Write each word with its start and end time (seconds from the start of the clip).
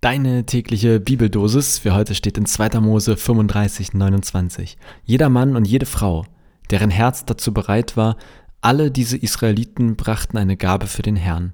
Deine 0.00 0.46
tägliche 0.46 0.98
Bibeldosis 0.98 1.76
für 1.76 1.92
heute 1.92 2.14
steht 2.14 2.38
in 2.38 2.46
2. 2.46 2.80
Mose 2.80 3.18
35, 3.18 3.92
29. 3.92 4.78
Jeder 5.04 5.28
Mann 5.28 5.56
und 5.56 5.66
jede 5.66 5.84
Frau, 5.84 6.24
deren 6.70 6.88
Herz 6.88 7.26
dazu 7.26 7.52
bereit 7.52 7.98
war, 7.98 8.16
alle 8.62 8.90
diese 8.90 9.18
Israeliten 9.18 9.96
brachten 9.96 10.38
eine 10.38 10.56
Gabe 10.56 10.86
für 10.86 11.02
den 11.02 11.16
Herrn. 11.16 11.52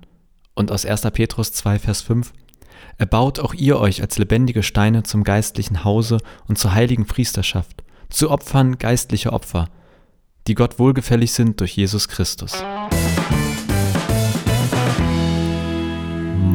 Und 0.54 0.70
aus 0.70 0.86
1. 0.86 1.00
Petrus 1.12 1.54
2, 1.54 1.80
Vers 1.80 2.02
5. 2.02 2.32
Erbaut 2.98 3.40
auch 3.40 3.52
ihr 3.52 3.80
euch 3.80 4.00
als 4.00 4.16
lebendige 4.16 4.62
Steine 4.62 5.02
zum 5.02 5.24
geistlichen 5.24 5.82
Hause 5.82 6.18
und 6.46 6.56
zur 6.56 6.72
heiligen 6.72 7.04
Priesterschaft, 7.04 7.82
zu 8.10 8.30
Opfern 8.30 8.78
geistliche 8.78 9.32
Opfer, 9.32 9.68
die 10.46 10.54
Gott 10.54 10.78
wohlgefällig 10.78 11.32
sind 11.32 11.58
durch 11.58 11.76
Jesus 11.76 12.06
Christus. 12.06 12.52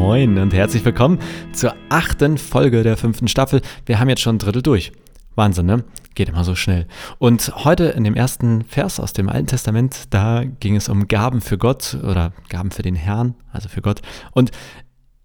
Moin 0.02 0.40
und 0.40 0.52
herzlich 0.52 0.84
willkommen 0.84 1.20
zur 1.54 1.76
achten 1.90 2.40
Folge 2.40 2.82
der 2.82 2.98
fünften 2.98 3.28
Staffel. 3.28 3.62
Wir 3.86 4.00
haben 4.00 4.10
jetzt 4.10 4.22
schon 4.22 4.38
ein 4.38 4.40
Drittel 4.40 4.64
durch. 4.64 4.94
Wahnsinn, 5.36 5.68
ne? 5.68 5.84
Geht 6.16 6.30
immer 6.30 6.44
so 6.44 6.56
schnell. 6.56 6.88
Und 7.20 7.54
heute 7.64 7.84
in 7.84 8.04
dem 8.04 8.16
ersten 8.16 8.64
Vers 8.64 9.00
aus 9.00 9.14
dem 9.14 9.30
Alten 9.30 9.46
Testament, 9.46 10.06
da 10.10 10.44
ging 10.44 10.76
es 10.76 10.90
um 10.90 11.08
Gaben 11.08 11.40
für 11.40 11.60
Gott 11.60 12.00
oder 12.04 12.34
Gaben 12.50 12.72
für 12.72 12.82
den 12.82 12.96
Herrn, 12.96 13.36
also 13.54 13.70
für 13.70 13.84
Gott. 13.84 14.02
Und 14.32 14.50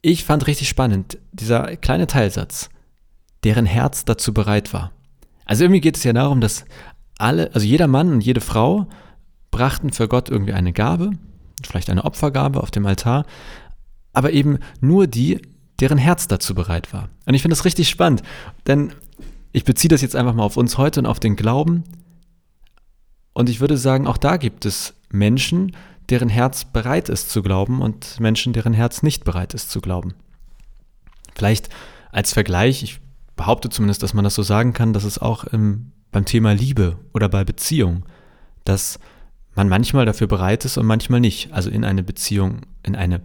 ich 0.03 0.25
fand 0.25 0.47
richtig 0.47 0.69
spannend, 0.69 1.17
dieser 1.33 1.75
kleine 1.77 2.07
Teilsatz, 2.07 2.69
deren 3.45 3.65
Herz 3.65 4.05
dazu 4.05 4.35
bereit 4.35 4.75
war. 4.75 4.93
Also 5.47 5.65
irgendwie 5.65 5.81
geht 5.81 5.97
es 5.97 6.05
ja 6.05 6.13
darum, 6.13 6.43
dass 6.43 6.67
alle, 7.17 7.51
also 7.55 7.67
jeder 7.67 7.87
Mann 7.87 8.13
und 8.13 8.21
jede 8.21 8.43
Frau 8.43 8.89
brachten 9.51 9.91
für 9.91 10.07
Gott 10.07 10.29
irgendwie 10.29 10.53
eine 10.53 10.75
Gabe, 10.75 11.13
vielleicht 11.67 11.89
eine 11.89 12.05
Opfergabe 12.05 12.63
auf 12.63 12.71
dem 12.71 12.85
Altar, 12.85 13.25
aber 14.17 14.33
eben 14.33 14.61
nur 14.81 15.07
die, 15.07 15.43
deren 15.79 15.99
Herz 15.99 16.27
dazu 16.27 16.55
bereit 16.55 16.95
war. 16.95 17.11
Und 17.27 17.35
ich 17.35 17.43
finde 17.43 17.55
das 17.55 17.67
richtig 17.67 17.91
spannend, 17.91 18.23
denn 18.67 18.95
ich 19.53 19.65
beziehe 19.65 19.91
das 19.91 20.01
jetzt 20.01 20.17
einfach 20.17 20.33
mal 20.35 20.43
auf 20.43 20.57
uns 20.57 20.79
heute 20.79 21.01
und 21.01 21.07
auf 21.07 21.21
den 21.21 21.37
Glauben. 21.37 21.85
Und 23.35 23.51
ich 23.51 23.61
würde 23.61 23.77
sagen, 23.77 24.07
auch 24.07 24.17
da 24.17 24.39
gibt 24.39 24.65
es 24.65 24.95
Menschen, 25.11 25.77
deren 26.09 26.31
Herz 26.31 26.65
bereit 26.65 27.11
ist 27.11 27.29
zu 27.29 27.43
glauben 27.43 27.83
und 27.83 28.19
Menschen, 28.19 28.55
deren 28.55 28.73
Herz 28.73 29.03
nicht 29.03 29.25
bereit 29.25 29.53
ist 29.53 29.71
zu 29.71 29.83
glauben. 29.83 30.15
Vielleicht 31.35 31.69
als 32.11 32.33
Vergleich, 32.33 32.83
ich 32.83 33.01
behaupte 33.37 33.69
zumindest, 33.69 34.03
dass 34.03 34.15
man 34.15 34.25
das 34.25 34.35
so 34.35 34.43
sagen 34.43 34.73
kann, 34.73 34.95
dass 34.95 35.05
es 35.05 35.19
auch 35.19 35.45
im, 35.45 35.93
beim 36.11 36.25
Thema 36.25 36.53
Liebe 36.53 36.97
oder 37.13 37.29
bei 37.29 37.45
Beziehung, 37.45 38.07
dass 38.65 38.99
man 39.55 39.69
manchmal 39.69 40.07
dafür 40.07 40.27
bereit 40.27 40.65
ist 40.65 40.79
und 40.79 40.87
manchmal 40.87 41.21
nicht. 41.21 41.53
Also 41.53 41.69
in 41.69 41.85
eine 41.85 42.03
Beziehung, 42.03 42.63
in 42.83 42.97
eine 42.97 43.21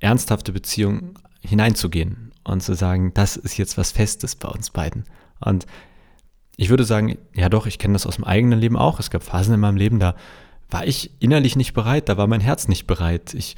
ernsthafte 0.00 0.52
Beziehung 0.52 1.18
hineinzugehen 1.40 2.32
und 2.44 2.62
zu 2.62 2.74
sagen, 2.74 3.12
das 3.14 3.36
ist 3.36 3.56
jetzt 3.56 3.78
was 3.78 3.92
Festes 3.92 4.36
bei 4.36 4.48
uns 4.48 4.70
beiden. 4.70 5.04
Und 5.40 5.66
ich 6.56 6.70
würde 6.70 6.84
sagen, 6.84 7.18
ja 7.34 7.48
doch, 7.48 7.66
ich 7.66 7.78
kenne 7.78 7.94
das 7.94 8.06
aus 8.06 8.16
dem 8.16 8.24
eigenen 8.24 8.58
Leben 8.58 8.76
auch. 8.76 9.00
Es 9.00 9.10
gab 9.10 9.22
Phasen 9.22 9.54
in 9.54 9.60
meinem 9.60 9.76
Leben, 9.76 9.98
da 9.98 10.14
war 10.70 10.86
ich 10.86 11.10
innerlich 11.20 11.56
nicht 11.56 11.74
bereit, 11.74 12.08
da 12.08 12.16
war 12.16 12.26
mein 12.26 12.40
Herz 12.40 12.68
nicht 12.68 12.86
bereit. 12.86 13.34
Ich 13.34 13.56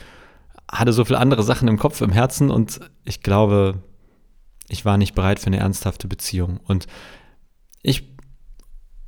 hatte 0.70 0.92
so 0.92 1.04
viele 1.04 1.18
andere 1.18 1.42
Sachen 1.42 1.68
im 1.68 1.78
Kopf, 1.78 2.00
im 2.00 2.12
Herzen 2.12 2.50
und 2.50 2.80
ich 3.04 3.22
glaube, 3.22 3.82
ich 4.68 4.84
war 4.84 4.98
nicht 4.98 5.14
bereit 5.14 5.38
für 5.38 5.46
eine 5.46 5.58
ernsthafte 5.58 6.08
Beziehung. 6.08 6.58
Und 6.64 6.86
ich 7.82 8.08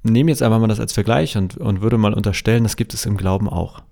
nehme 0.02 0.30
jetzt 0.30 0.42
einfach 0.42 0.60
mal 0.60 0.68
das 0.68 0.80
als 0.80 0.92
Vergleich 0.92 1.36
und, 1.36 1.56
und 1.56 1.80
würde 1.80 1.98
mal 1.98 2.14
unterstellen, 2.14 2.62
das 2.62 2.76
gibt 2.76 2.94
es 2.94 3.06
im 3.06 3.16
Glauben 3.16 3.48
auch. 3.48 3.82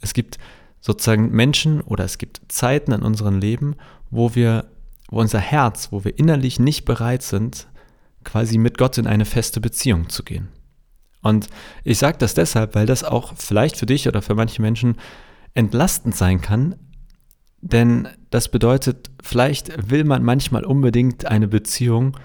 Es 0.00 0.14
gibt 0.14 0.38
sozusagen 0.86 1.32
Menschen 1.32 1.80
oder 1.80 2.04
es 2.04 2.16
gibt 2.16 2.40
Zeiten 2.46 2.92
in 2.92 3.02
unserem 3.02 3.40
Leben, 3.40 3.74
wo 4.10 4.36
wir, 4.36 4.66
wo 5.10 5.18
unser 5.18 5.40
Herz, 5.40 5.88
wo 5.90 6.04
wir 6.04 6.16
innerlich 6.16 6.60
nicht 6.60 6.84
bereit 6.84 7.24
sind, 7.24 7.66
quasi 8.22 8.56
mit 8.56 8.78
Gott 8.78 8.96
in 8.96 9.08
eine 9.08 9.24
feste 9.24 9.60
Beziehung 9.60 10.08
zu 10.08 10.22
gehen. 10.22 10.48
Und 11.22 11.48
ich 11.82 11.98
sage 11.98 12.18
das 12.18 12.34
deshalb, 12.34 12.76
weil 12.76 12.86
das 12.86 13.02
auch 13.02 13.34
vielleicht 13.36 13.76
für 13.76 13.86
dich 13.86 14.06
oder 14.06 14.22
für 14.22 14.36
manche 14.36 14.62
Menschen 14.62 14.94
entlastend 15.54 16.14
sein 16.14 16.40
kann, 16.40 16.76
denn 17.60 18.06
das 18.30 18.48
bedeutet, 18.48 19.10
vielleicht 19.20 19.90
will 19.90 20.04
man 20.04 20.22
manchmal 20.22 20.64
unbedingt 20.64 21.26
eine 21.26 21.48
Beziehung 21.48 22.16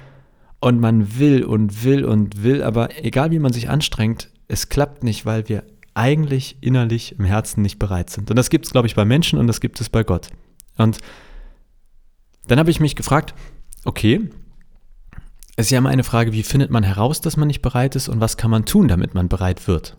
und 0.59 0.79
man 0.79 1.17
will 1.17 1.43
und 1.43 1.83
will 1.83 2.05
und 2.05 2.43
will, 2.43 2.61
aber 2.61 3.03
egal 3.03 3.31
wie 3.31 3.39
man 3.39 3.53
sich 3.53 3.69
anstrengt, 3.69 4.29
es 4.47 4.69
klappt 4.69 5.03
nicht, 5.03 5.25
weil 5.25 5.49
wir 5.49 5.63
eigentlich 5.93 6.57
innerlich 6.61 7.15
im 7.17 7.25
Herzen 7.25 7.61
nicht 7.61 7.79
bereit 7.79 8.09
sind. 8.09 8.29
Und 8.29 8.35
das 8.35 8.49
gibt 8.49 8.65
es, 8.65 8.71
glaube 8.71 8.87
ich, 8.87 8.95
bei 8.95 9.05
Menschen 9.05 9.39
und 9.39 9.47
das 9.47 9.59
gibt 9.59 9.81
es 9.81 9.89
bei 9.89 10.03
Gott. 10.03 10.29
Und 10.77 10.99
dann 12.47 12.59
habe 12.59 12.71
ich 12.71 12.79
mich 12.79 12.95
gefragt, 12.95 13.33
okay, 13.83 14.29
es 15.55 15.67
ist 15.67 15.71
ja 15.71 15.77
immer 15.77 15.89
eine 15.89 16.03
Frage, 16.03 16.31
wie 16.31 16.43
findet 16.43 16.71
man 16.71 16.83
heraus, 16.83 17.21
dass 17.21 17.37
man 17.37 17.47
nicht 17.47 17.61
bereit 17.61 17.95
ist 17.95 18.09
und 18.09 18.19
was 18.19 18.37
kann 18.37 18.51
man 18.51 18.65
tun, 18.65 18.87
damit 18.87 19.13
man 19.13 19.27
bereit 19.27 19.67
wird? 19.67 19.97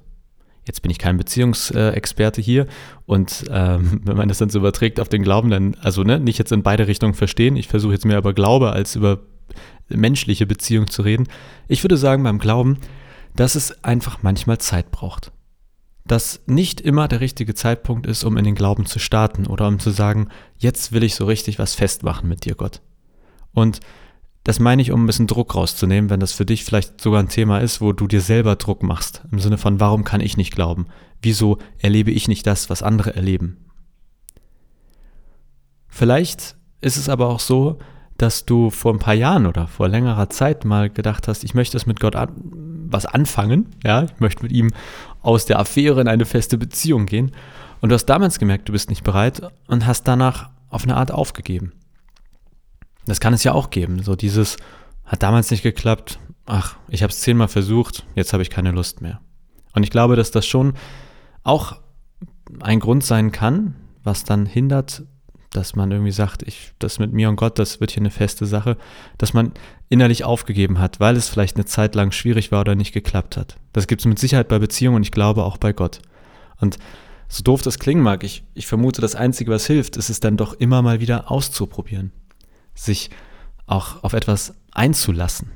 Jetzt 0.65 0.81
bin 0.81 0.91
ich 0.91 0.99
kein 0.99 1.17
Beziehungsexperte 1.17 2.41
hier 2.41 2.67
und 3.05 3.45
ähm, 3.51 4.01
wenn 4.05 4.17
man 4.17 4.29
das 4.29 4.39
dann 4.39 4.51
so 4.51 4.59
überträgt 4.59 4.99
auf 4.99 5.09
den 5.09 5.23
Glauben, 5.23 5.51
dann, 5.51 5.77
also 5.81 6.05
ne, 6.05 6.19
nicht 6.19 6.39
jetzt 6.39 6.53
in 6.53 6.63
beide 6.63 6.87
Richtungen 6.87 7.15
verstehen. 7.15 7.57
Ich 7.57 7.69
versuche 7.69 7.93
jetzt 7.93 8.07
mehr 8.07 8.19
über 8.19 8.33
Glaube 8.33 8.73
als 8.73 8.97
über 8.97 9.21
menschliche 9.89 10.47
Beziehung 10.47 10.89
zu 10.89 11.03
reden. 11.03 11.29
Ich 11.69 11.85
würde 11.85 11.97
sagen 11.97 12.23
beim 12.23 12.39
Glauben, 12.39 12.79
dass 13.37 13.55
es 13.57 13.85
einfach 13.85 14.23
manchmal 14.23 14.59
Zeit 14.59 14.91
braucht 14.91 15.33
dass 16.05 16.43
nicht 16.47 16.81
immer 16.81 17.09
der 17.09 17.21
richtige 17.21 17.55
Zeitpunkt 17.55 18.07
ist, 18.07 18.25
um 18.25 18.37
in 18.37 18.45
den 18.45 18.55
Glauben 18.55 18.87
zu 18.87 18.99
starten 18.99 19.47
oder 19.47 19.69
um 19.69 19.79
zu 19.79 19.91
sagen, 19.91 20.29
jetzt 20.59 20.93
will 20.93 21.05
ich 21.05 21.15
so 21.15 21.25
richtig 21.27 21.59
was 21.59 21.75
festmachen 21.75 22.29
mit 22.29 22.45
dir, 22.45 22.55
Gott. 22.55 22.81
Und 23.53 23.81
das 24.45 24.59
meine 24.59 24.83
ich, 24.83 24.91
um 24.91 25.05
ein 25.05 25.07
bisschen 25.07 25.29
Druck 25.29 25.55
rauszunehmen, 25.55 26.11
wenn 26.11 26.19
das 26.19 26.33
für 26.33 26.45
dich 26.45 26.65
vielleicht 26.65 27.01
sogar 27.01 27.21
ein 27.21 27.29
Thema 27.29 27.59
ist, 27.59 27.81
wo 27.81 27.93
du 27.93 28.09
dir 28.09 28.21
selber 28.21 28.57
Druck 28.57 28.83
machst, 28.83 29.23
im 29.31 29.39
Sinne 29.39 29.59
von, 29.59 29.79
warum 29.79 30.03
kann 30.03 30.21
ich 30.21 30.37
nicht 30.37 30.53
glauben? 30.53 30.87
Wieso 31.21 31.59
erlebe 31.79 32.11
ich 32.11 32.27
nicht 32.27 32.47
das, 32.47 32.69
was 32.69 32.83
andere 32.83 33.15
erleben? 33.15 33.59
Vielleicht 35.87 36.57
ist 36.81 36.97
es 36.97 37.09
aber 37.09 37.29
auch 37.29 37.39
so, 37.39 37.79
dass 38.19 38.45
du 38.45 38.71
vor 38.71 38.93
ein 38.93 38.99
paar 38.99 39.15
Jahren 39.15 39.47
oder 39.47 39.69
vor 39.69 39.89
längerer 39.89 40.29
Zeit 40.31 40.65
mal 40.65 40.91
gedacht 40.91 41.29
hast, 41.29 41.45
ich 41.45 41.55
möchte 41.55 41.77
es 41.77 41.87
mit 41.87 42.01
Gott 42.01 42.17
an, 42.17 42.31
was 42.93 43.07
anfangen, 43.07 43.67
ja, 43.85 44.05
ich 44.05 44.21
möchte 44.21 44.43
mit 44.43 44.53
ihm 44.53 44.71
aus 45.23 45.47
der 45.47 45.59
Affäre 45.59 46.01
in 46.01 46.09
eine 46.09 46.25
feste 46.25 46.59
Beziehung 46.59 47.07
gehen. 47.07 47.33
Und 47.81 47.89
du 47.89 47.95
hast 47.95 48.07
damals 48.07 48.39
gemerkt, 48.39 48.69
du 48.69 48.73
bist 48.73 48.91
nicht 48.91 49.05
bereit 49.05 49.43
und 49.67 49.87
hast 49.87 50.07
danach 50.07 50.51
auf 50.69 50.85
eine 50.85 50.97
Art 50.97 51.11
aufgegeben. 51.11 51.73
Das 53.07 53.21
kann 53.21 53.35
es 53.35 53.45
ja 53.45 53.53
auch 53.53 53.71
geben. 53.71 54.03
So 54.03 54.15
dieses 54.15 54.57
hat 55.05 55.23
damals 55.23 55.51
nicht 55.51 55.63
geklappt. 55.63 56.19
Ach, 56.47 56.77
ich 56.89 57.03
habe 57.03 57.11
es 57.11 57.21
zehnmal 57.21 57.49
versucht, 57.49 58.05
jetzt 58.15 58.33
habe 58.33 58.43
ich 58.43 58.51
keine 58.51 58.71
Lust 58.71 59.01
mehr. 59.01 59.21
Und 59.75 59.83
ich 59.83 59.91
glaube, 59.91 60.17
dass 60.17 60.31
das 60.31 60.47
schon 60.47 60.75
auch 61.43 61.81
ein 62.61 62.81
Grund 62.81 63.05
sein 63.05 63.33
kann, 63.33 63.75
was 64.05 64.25
dann 64.25 64.47
hindert, 64.47 65.03
dass 65.53 65.77
man 65.77 65.91
irgendwie 65.91 66.13
sagt, 66.13 66.43
ich, 66.43 66.73
das 66.79 66.99
mit 66.99 67.13
mir 67.13 67.29
und 67.29 67.37
Gott, 67.37 67.59
das 67.59 67.81
wird 67.81 67.91
hier 67.91 68.01
eine 68.01 68.11
feste 68.11 68.47
Sache, 68.47 68.77
dass 69.19 69.35
man 69.35 69.53
innerlich 69.89 70.25
aufgegeben 70.25 70.79
hat, 70.79 70.99
weil 70.99 71.17
es 71.17 71.29
vielleicht 71.29 71.57
eine 71.57 71.67
Zeit 71.67 71.95
lang 71.95 72.11
schwierig 72.11 72.51
war 72.51 72.63
oder 72.63 72.75
nicht 72.75 72.93
geklappt 72.93 73.37
hat. 73.37 73.57
Das 73.73 73.87
gibt 73.87 74.01
es 74.01 74.07
mit 74.07 74.19
Sicherheit 74.19 74.49
bei 74.49 74.59
Beziehungen 74.59 74.97
und 74.97 75.03
ich 75.03 75.13
glaube 75.13 75.45
auch 75.45 75.59
bei 75.59 75.73
Gott. 75.73 76.01
Und 76.59 76.79
so 77.29 77.43
doof 77.43 77.63
das 77.63 77.79
klingen 77.79 78.03
mag, 78.03 78.25
ich, 78.25 78.45
ich 78.55 78.67
vermute, 78.67 79.01
das 79.01 79.15
Einzige, 79.15 79.51
was 79.51 79.67
hilft, 79.67 79.97
ist 79.97 80.11
es 80.11 80.21
dann 80.21 80.37
doch 80.37 80.55
immer 80.55 80.83
mal 80.83 81.01
wieder 81.01 81.31
auszuprobieren. 81.31 82.13
Sich 82.75 83.11
auch 83.67 84.03
auf 84.03 84.13
etwas 84.13 84.55
einzulassen. 84.73 85.51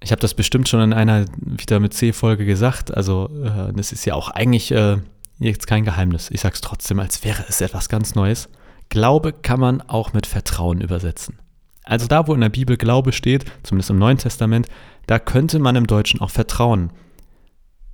Ich 0.00 0.12
habe 0.12 0.20
das 0.20 0.34
bestimmt 0.34 0.68
schon 0.68 0.80
in 0.80 0.92
einer 0.92 1.26
Wieder 1.36 1.80
mit 1.80 1.92
C-Folge 1.92 2.46
gesagt. 2.46 2.94
Also, 2.94 3.28
äh, 3.42 3.72
das 3.74 3.92
ist 3.92 4.04
ja 4.04 4.14
auch 4.14 4.28
eigentlich 4.30 4.70
äh, 4.70 4.98
jetzt 5.38 5.66
kein 5.66 5.84
Geheimnis. 5.84 6.30
Ich 6.30 6.40
sage 6.40 6.54
es 6.54 6.60
trotzdem, 6.60 6.98
als 6.98 7.24
wäre 7.24 7.44
es 7.48 7.60
etwas 7.60 7.88
ganz 7.88 8.14
Neues. 8.14 8.48
Glaube 8.88 9.32
kann 9.32 9.60
man 9.60 9.82
auch 9.82 10.12
mit 10.12 10.26
Vertrauen 10.26 10.80
übersetzen. 10.80 11.38
Also 11.84 12.06
da, 12.06 12.26
wo 12.26 12.34
in 12.34 12.40
der 12.40 12.48
Bibel 12.48 12.76
Glaube 12.76 13.12
steht, 13.12 13.44
zumindest 13.62 13.90
im 13.90 13.98
Neuen 13.98 14.18
Testament, 14.18 14.68
da 15.06 15.18
könnte 15.18 15.58
man 15.58 15.76
im 15.76 15.86
Deutschen 15.86 16.20
auch 16.20 16.30
Vertrauen 16.30 16.92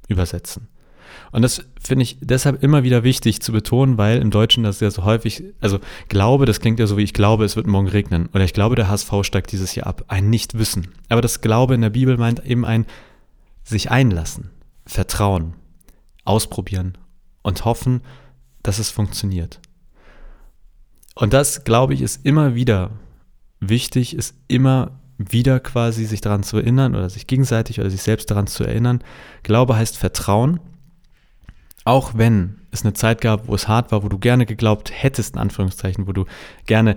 übersetzen. 0.08 0.68
Und 1.30 1.42
das 1.42 1.64
finde 1.80 2.02
ich 2.02 2.18
deshalb 2.20 2.62
immer 2.62 2.82
wieder 2.82 3.04
wichtig 3.04 3.40
zu 3.40 3.52
betonen, 3.52 3.98
weil 3.98 4.18
im 4.18 4.30
Deutschen 4.30 4.64
das 4.64 4.80
ja 4.80 4.90
so 4.90 5.04
häufig, 5.04 5.44
also 5.60 5.78
Glaube, 6.08 6.46
das 6.46 6.60
klingt 6.60 6.80
ja 6.80 6.86
so 6.86 6.96
wie 6.96 7.02
ich 7.02 7.12
glaube, 7.12 7.44
es 7.44 7.56
wird 7.56 7.66
morgen 7.66 7.88
regnen. 7.88 8.28
Oder 8.34 8.44
ich 8.44 8.52
glaube, 8.52 8.74
der 8.74 8.88
HSV 8.88 9.12
steigt 9.22 9.52
dieses 9.52 9.74
Jahr 9.74 9.86
ab. 9.86 10.04
Ein 10.08 10.30
Nichtwissen. 10.30 10.88
Aber 11.08 11.20
das 11.20 11.40
Glaube 11.40 11.74
in 11.74 11.82
der 11.82 11.90
Bibel 11.90 12.16
meint 12.16 12.44
eben 12.44 12.64
ein 12.64 12.86
sich 13.62 13.90
einlassen, 13.90 14.50
Vertrauen, 14.86 15.54
ausprobieren 16.24 16.98
und 17.44 17.64
hoffen, 17.64 18.00
dass 18.64 18.80
es 18.80 18.90
funktioniert. 18.90 19.60
Und 21.14 21.32
das, 21.32 21.62
glaube 21.62 21.94
ich, 21.94 22.02
ist 22.02 22.26
immer 22.26 22.56
wieder 22.56 22.90
wichtig, 23.60 24.16
ist 24.16 24.34
immer 24.48 24.98
wieder 25.16 25.60
quasi 25.60 26.06
sich 26.06 26.20
daran 26.20 26.42
zu 26.42 26.56
erinnern 26.56 26.96
oder 26.96 27.08
sich 27.08 27.28
gegenseitig 27.28 27.78
oder 27.78 27.90
sich 27.90 28.02
selbst 28.02 28.30
daran 28.32 28.48
zu 28.48 28.64
erinnern. 28.64 29.04
Glaube 29.44 29.76
heißt 29.76 29.96
Vertrauen. 29.96 30.58
Auch 31.84 32.14
wenn 32.16 32.62
es 32.72 32.82
eine 32.82 32.94
Zeit 32.94 33.20
gab, 33.20 33.46
wo 33.46 33.54
es 33.54 33.68
hart 33.68 33.92
war, 33.92 34.02
wo 34.02 34.08
du 34.08 34.18
gerne 34.18 34.46
geglaubt 34.46 34.90
hättest, 34.90 35.34
in 35.34 35.40
Anführungszeichen, 35.40 36.08
wo 36.08 36.12
du 36.12 36.24
gerne 36.66 36.96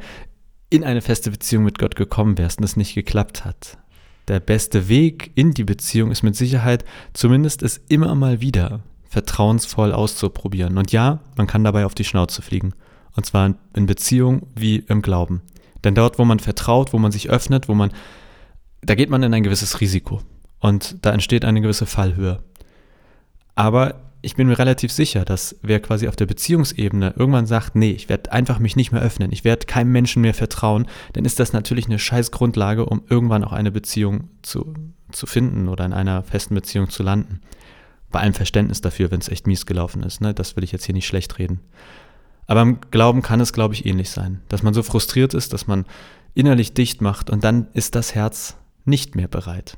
in 0.70 0.84
eine 0.84 1.02
feste 1.02 1.30
Beziehung 1.30 1.66
mit 1.66 1.78
Gott 1.78 1.96
gekommen 1.96 2.38
wärst 2.38 2.58
und 2.58 2.64
es 2.64 2.78
nicht 2.78 2.96
geklappt 2.96 3.46
hat. 3.46 3.78
Der 4.30 4.40
beste 4.40 4.88
Weg 4.88 5.32
in 5.36 5.54
die 5.54 5.66
Beziehung 5.66 6.10
ist 6.10 6.24
mit 6.24 6.36
Sicherheit, 6.36 6.86
zumindest 7.14 7.62
es 7.64 7.78
immer 7.90 8.16
mal 8.16 8.42
wieder 8.42 8.82
vertrauensvoll 9.10 9.94
auszuprobieren. 9.94 10.78
Und 10.78 10.92
ja, 10.92 11.20
man 11.36 11.48
kann 11.48 11.64
dabei 11.64 11.86
auf 11.86 11.96
die 11.96 12.04
Schnauze 12.04 12.42
fliegen. 12.42 12.74
Und 13.16 13.26
zwar 13.26 13.56
in 13.76 13.86
Beziehung 13.86 14.48
wie 14.56 14.78
im 14.78 15.02
Glauben. 15.02 15.42
Denn 15.84 15.96
dort, 15.96 16.20
wo 16.20 16.26
man 16.26 16.40
vertraut, 16.40 16.94
wo 16.94 17.00
man 17.00 17.12
sich 17.12 17.30
öffnet, 17.30 17.68
wo 17.68 17.74
man, 17.74 17.92
da 18.82 18.96
geht 18.96 19.10
man 19.10 19.24
in 19.24 19.34
ein 19.34 19.44
gewisses 19.44 19.82
Risiko. 19.82 20.22
Und 20.60 20.98
da 21.04 21.12
entsteht 21.12 21.46
eine 21.46 21.62
gewisse 21.62 21.86
Fallhöhe. 21.86 22.40
Aber 23.56 23.96
ich 24.22 24.36
bin 24.36 24.48
mir 24.48 24.60
relativ 24.60 24.92
sicher, 24.92 25.26
dass 25.26 25.56
wer 25.62 25.80
quasi 25.80 26.08
auf 26.08 26.16
der 26.16 26.26
Beziehungsebene 26.26 27.14
irgendwann 27.18 27.46
sagt, 27.46 27.76
nee, 27.76 27.92
ich 27.92 28.10
werde 28.10 28.32
einfach 28.32 28.60
mich 28.60 28.76
nicht 28.76 28.92
mehr 28.92 29.02
öffnen, 29.02 29.32
ich 29.32 29.44
werde 29.44 29.66
keinem 29.66 29.92
Menschen 29.92 30.22
mehr 30.22 30.34
vertrauen, 30.34 30.88
dann 31.14 31.26
ist 31.26 31.40
das 31.40 31.54
natürlich 31.54 31.86
eine 31.86 32.00
scheiß 32.00 32.32
Grundlage, 32.32 32.86
um 32.86 33.04
irgendwann 33.10 33.44
auch 33.44 33.54
eine 33.54 33.72
Beziehung 33.72 34.30
zu, 34.42 34.74
zu 35.12 35.28
finden 35.28 35.70
oder 35.70 35.86
in 35.86 35.94
einer 35.94 36.24
festen 36.24 36.56
Beziehung 36.56 36.90
zu 36.90 37.04
landen. 37.04 37.42
Bei 38.12 38.20
allem 38.20 38.34
Verständnis 38.34 38.82
dafür, 38.82 39.12
wenn 39.12 39.20
es 39.20 39.30
echt 39.30 39.48
mies 39.48 39.66
gelaufen 39.66 40.04
ist. 40.04 40.22
Ne? 40.22 40.34
Das 40.34 40.56
will 40.56 40.64
ich 40.64 40.72
jetzt 40.72 40.86
hier 40.86 40.96
nicht 40.96 41.08
schlecht 41.08 41.40
reden. 41.40 41.60
Aber 42.46 42.62
im 42.62 42.80
Glauben 42.92 43.22
kann 43.22 43.42
es, 43.42 43.52
glaube 43.52 43.74
ich, 43.74 43.86
ähnlich 43.86 44.10
sein. 44.10 44.42
Dass 44.48 44.64
man 44.64 44.74
so 44.74 44.82
frustriert 44.82 45.34
ist, 45.34 45.52
dass 45.54 45.68
man 45.68 45.86
innerlich 46.34 46.74
dicht 46.74 47.02
macht 47.02 47.30
und 47.30 47.44
dann 47.44 47.68
ist 47.74 47.96
das 47.96 48.16
Herz 48.16 48.56
nicht 48.86 49.16
mehr 49.16 49.28
bereit. 49.28 49.78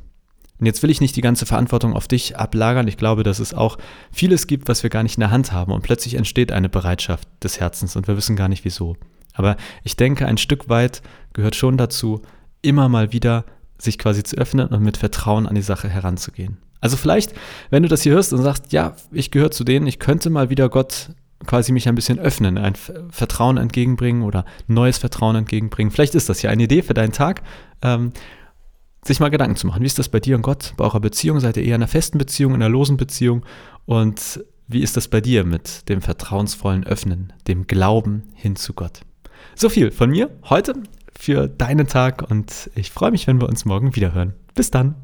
Und 0.60 0.66
jetzt 0.66 0.84
will 0.84 0.90
ich 0.90 1.00
nicht 1.00 1.16
die 1.16 1.22
ganze 1.22 1.46
Verantwortung 1.46 1.94
auf 1.94 2.08
dich 2.08 2.38
ablagern. 2.38 2.88
Ich 2.88 2.98
glaube, 2.98 3.24
dass 3.24 3.40
es 3.40 3.54
auch 3.54 3.78
vieles 4.12 4.46
gibt, 4.46 4.68
was 4.68 4.84
wir 4.84 4.90
gar 4.90 5.04
nicht 5.04 5.16
in 5.16 5.22
der 5.22 5.32
Hand 5.32 5.54
haben. 5.54 5.72
Und 5.72 5.84
plötzlich 5.84 6.16
entsteht 6.16 6.52
eine 6.52 6.68
Bereitschaft 6.68 7.28
des 7.42 7.60
Herzens 7.60 7.96
und 7.96 8.08
wir 8.08 8.18
wissen 8.18 8.36
gar 8.36 8.50
nicht 8.50 8.66
wieso. 8.66 8.98
Aber 9.34 9.56
ich 9.84 9.96
denke, 9.96 10.25
ein 10.25 10.38
Stück 10.38 10.68
weit 10.68 11.02
gehört 11.32 11.56
schon 11.56 11.78
dazu, 11.78 12.22
immer 12.62 12.90
mal 12.90 13.14
wieder 13.14 13.46
sich 13.78 13.98
quasi 13.98 14.24
zu 14.24 14.36
öffnen 14.36 14.68
und 14.68 14.84
mit 14.84 14.98
Vertrauen 14.98 15.48
an 15.48 15.56
die 15.56 15.62
Sache 15.62 15.88
heranzugehen. 15.88 16.58
Also 16.81 16.98
vielleicht, 16.98 17.34
wenn 17.70 17.84
du 17.84 17.90
das 17.90 18.04
hier 18.04 18.14
hörst 18.14 18.34
und 18.34 18.42
sagst, 18.42 18.72
ja, 18.72 18.96
ich 19.12 19.31
gehöre 19.31 19.52
zu 19.52 19.64
denen, 19.64 19.88
ich 19.88 20.00
könnte 20.00 20.30
mal 20.30 20.50
wieder 20.50 20.70
Gott 20.70 21.12
quasi 21.46 21.72
mich 21.72 21.88
ein 21.88 21.96
bisschen 21.96 22.20
öffnen, 22.20 22.58
ein 22.58 22.76
Vertrauen 22.76 23.58
entgegenbringen 23.58 24.24
oder 24.24 24.46
neues 24.68 24.98
Vertrauen 24.98 25.36
entgegenbringen. 25.36 25.92
Vielleicht 25.92 26.16
ist 26.16 26.30
das 26.30 26.42
ja 26.42 26.50
eine 26.50 26.64
Idee 26.64 26.81
für 26.81 26.94
deinen 26.94 27.14
Tag. 27.14 27.42
Ähm, 27.81 28.12
sich 29.06 29.20
mal 29.20 29.30
Gedanken 29.30 29.56
zu 29.56 29.66
machen. 29.68 29.81
Wie 29.81 29.88
ist 29.88 30.00
das 30.00 30.10
bei 30.10 30.20
dir 30.20 30.36
und 30.36 30.42
Gott, 30.42 30.74
bei 30.76 30.84
eurer 30.84 31.00
Beziehung? 31.00 31.40
Seid 31.40 31.56
ihr 31.58 31.64
eher 31.64 31.76
in 31.76 31.81
einer 31.81 31.88
festen 31.88 32.18
Beziehung, 32.18 32.54
in 32.54 32.62
einer 32.62 32.70
losen 32.70 32.98
Beziehung? 32.98 33.46
Und 33.86 34.44
wie 34.68 34.82
ist 34.82 34.98
das 34.98 35.08
bei 35.08 35.22
dir 35.22 35.46
mit 35.46 35.88
dem 35.90 36.02
vertrauensvollen 36.02 36.86
Öffnen, 36.86 37.34
dem 37.48 37.66
Glauben 37.66 38.24
hin 38.36 38.56
zu 38.56 38.74
Gott? 38.74 39.02
So 39.56 39.70
viel 39.70 39.92
von 39.92 40.10
mir 40.10 40.30
heute 40.50 40.74
für 41.18 41.48
deinen 41.48 41.88
Tag 41.88 42.30
und 42.30 42.70
ich 42.75 42.92
freue 42.92 43.12
mich, 43.12 43.25
wenn 43.28 43.42
wir 43.42 43.50
uns 43.50 43.66
morgen 43.66 43.96
wieder 43.96 44.14
hören. 44.14 44.34
Bis 44.54 44.70
dann. 44.70 44.96